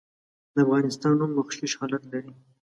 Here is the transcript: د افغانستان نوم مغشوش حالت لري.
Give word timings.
د 0.53 0.55
افغانستان 0.65 1.13
نوم 1.19 1.31
مغشوش 1.37 1.71
حالت 1.79 2.03
لري. 2.11 2.31